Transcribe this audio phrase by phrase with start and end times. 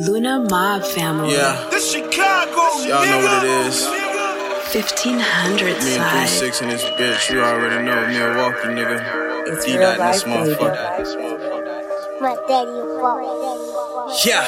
[0.00, 1.34] Luna Mob family.
[1.34, 1.68] Yeah.
[1.70, 3.84] This Chicago, Y'all know what it is.
[4.72, 6.28] 1500 Me and side.
[6.28, 7.30] 36 in this bitch.
[7.30, 8.06] You already know.
[8.08, 9.46] Milwaukee, nigga.
[9.48, 10.54] It's D real dot in this life, baby.
[10.64, 12.20] motherfucker.
[12.20, 14.16] But daddy walk.
[14.24, 14.46] Yeah.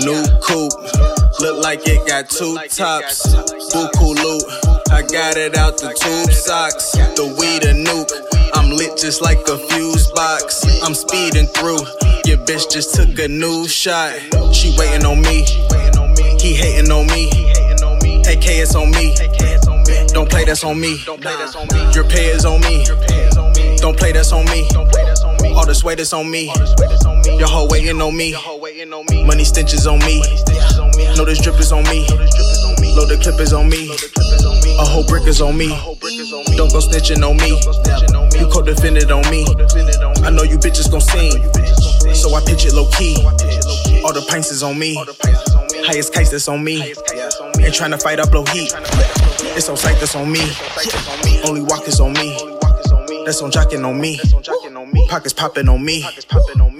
[0.00, 0.72] New coupe.
[1.40, 3.26] Look like it got two tops.
[3.74, 4.42] Buku loot.
[4.90, 6.92] I got it out the tube socks.
[6.92, 7.26] The
[8.78, 10.62] lit just like a fuse box.
[10.84, 11.82] I'm speeding through.
[12.24, 14.14] Your bitch just took a new shot.
[14.54, 15.42] She waiting on me.
[16.38, 17.26] He hating on me.
[18.22, 19.14] AK it's on me.
[20.14, 20.96] Don't play that's on me.
[21.92, 22.84] Your pay is on me.
[23.78, 24.68] Don't play that's on me.
[25.56, 26.46] All the sweat is on me.
[27.38, 28.34] Your hoe waiting on me.
[29.24, 30.20] Money stenches on me.
[31.16, 32.06] Know this drip is on me.
[32.94, 33.90] Load the clip is on me.
[34.78, 35.68] A whole brick is on me.
[36.58, 37.54] Don't go snitching on me.
[38.36, 39.46] You co-defended on me.
[40.26, 41.38] I know you bitches gon' sing.
[42.12, 43.14] So I pitch it low key.
[44.02, 44.96] All the pints is on me.
[45.86, 46.82] Highest case that's on me.
[46.82, 48.74] Ain't tryna fight, I blow heat.
[49.54, 50.42] It's on sight that's on me.
[51.46, 52.34] Only walk is on me.
[53.24, 54.18] That's on jocking on me.
[55.08, 56.04] Pockets popping on me.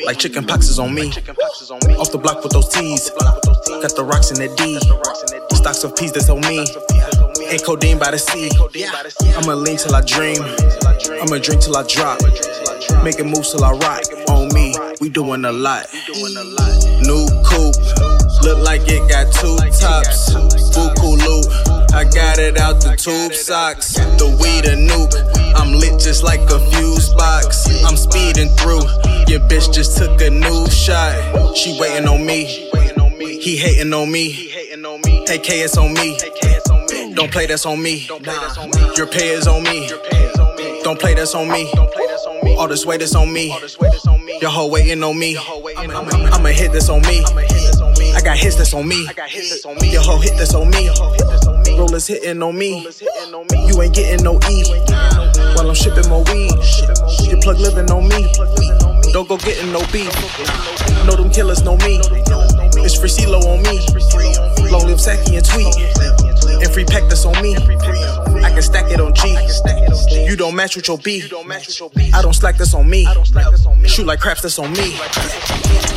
[0.04, 1.06] Like chicken pox is on me.
[2.02, 3.10] Off the block with those T's.
[3.10, 4.80] Got the rocks in the D.
[5.54, 6.66] Stocks of peas that's on me.
[7.50, 8.50] Ain't codeine by the sea.
[9.36, 10.36] I'ma lean till I dream.
[11.22, 12.20] I'ma drink till I drop.
[13.02, 14.04] Making moves till I rock.
[14.28, 15.86] On me, we doing a lot.
[17.08, 17.80] New coupe.
[18.44, 20.28] Look like it got two tops.
[20.76, 21.48] Buku loot.
[21.94, 23.94] I got it out the tube socks.
[23.94, 25.16] The weed a nuke.
[25.56, 27.66] I'm lit just like a fuse box.
[27.82, 28.84] I'm speeding through.
[29.24, 31.56] Your bitch just took a new shot.
[31.56, 32.44] She waiting on me.
[33.40, 34.52] He hating on me.
[35.30, 36.18] AK it's on me.
[37.18, 38.06] Don't play that's on me.
[38.06, 39.88] Your pay is on me.
[40.84, 41.68] Don't play that's on me.
[42.56, 43.48] All this weight is on me.
[44.40, 45.36] Your hoe waiting on me.
[45.36, 47.24] I'ma hit this on me.
[48.14, 49.08] I got hits that's on me.
[49.82, 50.90] Your hoe hit this on me.
[51.76, 52.86] Rollers hitting on me.
[53.66, 54.62] You ain't getting no E.
[55.56, 56.52] While I'm shipping more weed.
[57.26, 58.32] Your plug living on me.
[59.12, 60.14] Don't go getting no beef.
[61.04, 61.98] Know them killers know me.
[62.86, 64.70] It's free CeeLo on me.
[64.70, 65.74] Long live Saki and Tweet.
[66.78, 67.56] Free pack that's on me.
[67.56, 69.34] I can stack it on G.
[70.30, 71.24] You don't match with your B.
[72.14, 73.04] I don't slack this on me.
[73.84, 74.94] Shoot like craps that's on me.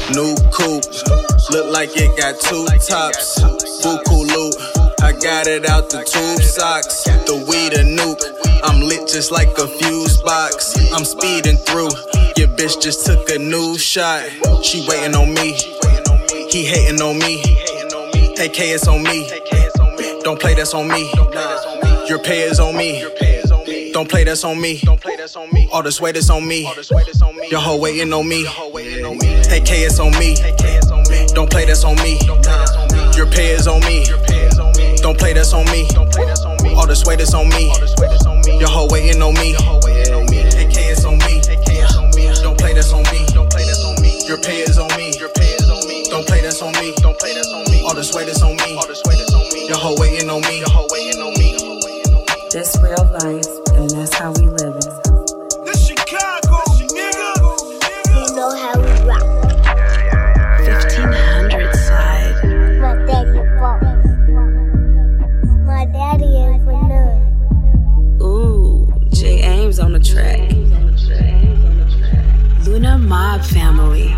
[0.09, 0.84] New coupe.
[1.52, 3.40] Look like it got two tops.
[3.86, 4.56] Buku loot.
[5.03, 7.03] I got it out the tube socks.
[7.03, 8.25] The weed a nuke.
[8.64, 10.75] I'm lit just like a fuse box.
[10.94, 11.91] I'm speeding through.
[12.38, 14.24] Your bitch just took a new shot.
[14.64, 15.53] She waiting on me.
[16.50, 17.40] He hating on me.
[18.41, 19.41] AK it's on me.
[20.24, 21.12] Don't play that's on me.
[22.08, 23.02] Your pay is on me.
[23.92, 24.80] Don't play that's on me.
[24.80, 25.36] This.
[25.72, 26.64] All the sweat is on me.
[27.50, 28.46] Your hoe waiting on me.
[28.46, 30.36] AK it's on me.
[31.34, 32.20] Don't play that's on me.
[33.16, 34.06] Your pay is on me.
[35.02, 35.88] Don't play that's on me.
[36.76, 37.72] All the sweat is on me.
[38.59, 39.56] Your hoe waiting on me.
[39.56, 41.42] AK it's on me.
[42.42, 43.26] Don't play that's on me.
[44.28, 45.12] Your pay is on me.
[46.12, 46.94] Don't play that's on me.
[47.84, 49.51] All the sweat is on me.
[49.72, 50.59] The whole waiting on me.
[50.59, 51.56] The whole waiting on me.
[52.52, 53.48] This real life,
[53.80, 54.84] and that's how we live it.
[55.64, 56.59] This Chicago,
[56.92, 57.32] nigga.
[58.12, 59.24] You know how we rock.
[60.59, 62.36] 1500 side.
[62.82, 64.04] My daddy boss.
[65.66, 66.76] My daddy is a
[68.22, 70.52] Ooh, Jay Aimz on the track.
[72.68, 74.14] Luna Mob Family.